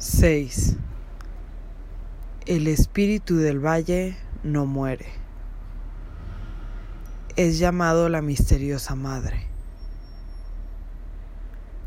6. 0.00 0.76
El 2.46 2.68
espíritu 2.68 3.36
del 3.36 3.58
valle 3.62 4.16
no 4.42 4.64
muere. 4.64 5.04
Es 7.36 7.58
llamado 7.58 8.08
la 8.08 8.22
misteriosa 8.22 8.94
madre. 8.94 9.46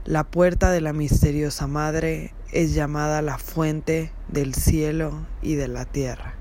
La 0.05 0.25
puerta 0.25 0.69
de 0.69 0.79
la 0.79 0.93
misteriosa 0.93 1.65
madre 1.65 2.35
es 2.51 2.75
llamada 2.75 3.23
la 3.23 3.39
fuente 3.39 4.11
del 4.27 4.53
cielo 4.53 5.25
y 5.41 5.55
de 5.55 5.67
la 5.67 5.85
tierra. 5.85 6.35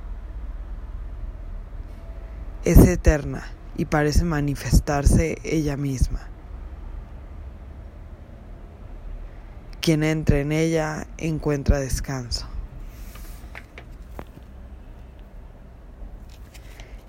Es 2.66 2.86
eterna 2.86 3.44
y 3.78 3.86
parece 3.86 4.24
manifestarse 4.24 5.38
ella 5.42 5.78
misma. 5.78 6.31
Quien 9.82 10.04
entra 10.04 10.38
en 10.38 10.52
ella 10.52 11.08
encuentra 11.18 11.80
descanso. 11.80 12.46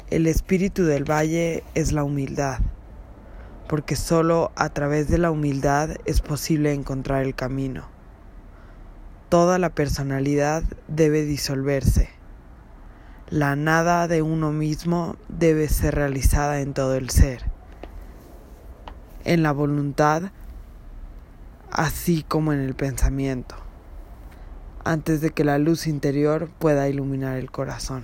El 0.09 0.26
espíritu 0.26 0.84
del 0.84 1.04
valle 1.04 1.64
es 1.76 1.91
la 1.91 2.04
humildad, 2.04 2.62
porque 3.70 3.95
solo 3.95 4.52
a 4.55 4.70
través 4.70 5.08
de 5.08 5.20
la 5.20 5.30
humildad 5.30 5.91
es 6.05 6.22
posible 6.22 6.73
encontrar 6.73 7.22
el 7.22 7.36
camino. 7.36 7.86
Toda 9.30 9.59
la 9.59 9.70
personalidad 9.70 10.64
debe 10.88 11.26
disolverse. 11.26 12.09
La 13.30 13.55
nada 13.55 14.08
de 14.08 14.23
uno 14.23 14.52
mismo 14.52 15.16
debe 15.30 15.70
ser 15.70 15.94
realizada 15.94 16.59
en 16.62 16.73
todo 16.73 16.95
el 16.95 17.12
ser. 17.12 17.44
En 19.26 19.44
la 19.44 19.52
voluntad 19.52 20.31
así 21.73 22.23
como 22.27 22.54
en 22.54 22.59
el 22.59 22.76
pensamiento, 22.76 23.55
antes 24.84 25.22
de 25.22 25.31
que 25.31 25.44
la 25.44 25.58
luz 25.58 25.88
interior 25.88 26.50
pueda 26.59 26.88
iluminar 26.88 27.38
el 27.38 27.50
corazón. 27.50 28.03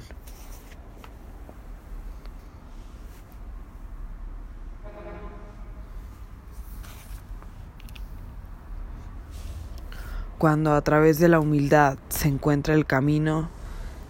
Cuando 10.40 10.74
a 10.74 10.82
través 10.82 11.20
de 11.20 11.28
la 11.28 11.40
humildad 11.40 11.98
se 12.08 12.30
encuentra 12.30 12.74
el 12.74 12.86
camino, 12.86 13.50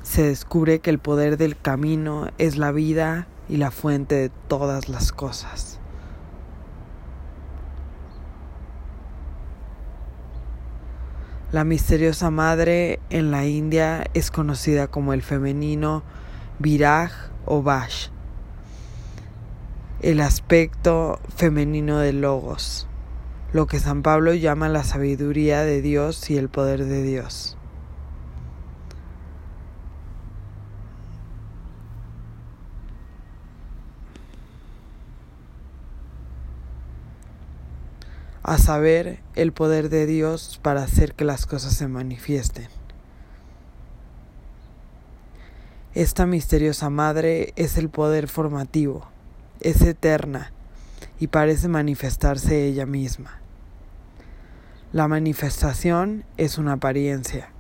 se 0.04 0.24
descubre 0.24 0.80
que 0.80 0.92
el 0.92 1.00
poder 1.00 1.38
del 1.38 1.60
camino 1.60 2.30
es 2.38 2.56
la 2.56 2.72
vida 2.72 3.28
y 3.50 3.58
la 3.58 3.72
fuente 3.72 4.16
de 4.16 4.30
todas 4.48 4.90
las 4.90 5.12
cosas. 5.12 5.79
La 11.52 11.64
misteriosa 11.64 12.30
madre 12.30 13.00
en 13.10 13.32
la 13.32 13.48
India 13.48 14.06
es 14.14 14.30
conocida 14.30 14.86
como 14.86 15.14
el 15.14 15.24
femenino 15.24 16.04
Viraj 16.60 17.12
o 17.46 17.64
Vash, 17.64 18.10
el 20.02 20.22
aspecto 20.22 21.20
femenino 21.36 21.98
de 21.98 22.14
Logos, 22.14 22.88
lo 23.52 23.66
que 23.66 23.80
San 23.80 24.04
Pablo 24.04 24.36
llama 24.36 24.70
la 24.70 24.84
sabiduría 24.84 25.64
de 25.64 25.82
Dios 25.82 26.30
y 26.30 26.38
el 26.38 26.50
poder 26.50 26.86
de 26.86 27.02
Dios. 27.02 27.58
A 38.50 38.58
saber, 38.58 39.20
el 39.36 39.54
poder 39.54 39.90
de 39.90 40.08
Dios 40.08 40.60
para 40.64 40.82
hacer 40.82 41.14
que 41.14 41.24
las 41.24 41.46
cosas 41.46 41.74
se 41.74 41.88
manifiesten. 41.88 42.68
Esta 45.94 46.26
misteriosa 46.26 46.90
madre 46.90 47.54
es 47.58 47.78
el 47.78 47.90
poder 47.90 48.28
formativo, 48.28 49.08
es 49.60 49.82
eterna 49.82 50.52
y 51.20 51.28
parece 51.28 51.68
manifestarse 51.68 52.66
ella 52.66 52.88
misma. 52.88 53.40
La 54.94 55.08
manifestación 55.08 56.26
es 56.38 56.58
una 56.58 56.74
apariencia, 56.74 57.52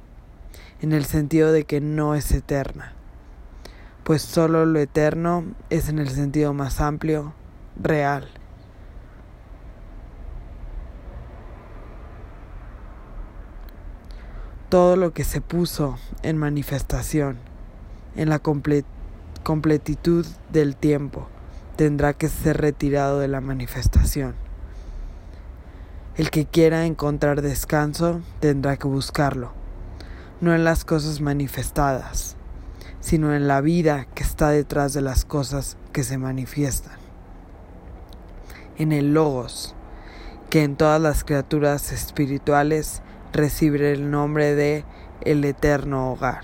en 0.81 0.91
el 0.91 1.05
sentido 1.05 1.51
de 1.51 1.65
que 1.65 1.81
no 1.81 2.15
es 2.15 2.31
eterna, 2.31 2.93
pues 4.03 4.23
solo 4.23 4.65
lo 4.65 4.79
eterno 4.79 5.43
es 5.69 5.87
en 5.87 5.99
el 5.99 6.09
sentido 6.09 6.55
más 6.55 6.81
amplio, 6.81 7.35
real. 7.79 8.38
Todo 14.69 14.95
lo 14.95 15.13
que 15.13 15.23
se 15.23 15.41
puso 15.41 15.97
en 16.21 16.37
manifestación 16.37 17.37
en 18.15 18.29
la 18.29 18.39
completitud 18.39 20.25
del 20.51 20.75
tiempo 20.75 21.27
tendrá 21.75 22.13
que 22.13 22.29
ser 22.29 22.57
retirado 22.57 23.19
de 23.19 23.27
la 23.27 23.41
manifestación. 23.41 24.35
El 26.17 26.29
que 26.29 26.45
quiera 26.45 26.85
encontrar 26.85 27.41
descanso 27.41 28.21
tendrá 28.41 28.77
que 28.77 28.87
buscarlo, 28.87 29.53
no 30.41 30.53
en 30.53 30.63
las 30.63 30.85
cosas 30.85 31.21
manifestadas, 31.21 32.35
sino 32.99 33.33
en 33.33 33.47
la 33.47 33.61
vida 33.61 34.05
que 34.13 34.23
está 34.23 34.49
detrás 34.49 34.93
de 34.93 35.01
las 35.01 35.25
cosas 35.25 35.77
que 35.93 36.03
se 36.03 36.17
manifiestan, 36.17 36.97
en 38.77 38.91
el 38.91 39.13
logos, 39.13 39.73
que 40.49 40.63
en 40.63 40.75
todas 40.75 41.01
las 41.01 41.23
criaturas 41.23 41.91
espirituales 41.93 43.01
recibe 43.33 43.91
el 43.91 44.11
nombre 44.11 44.55
de 44.55 44.83
el 45.21 45.43
eterno 45.45 46.11
hogar. 46.11 46.43